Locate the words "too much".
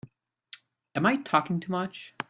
1.59-2.15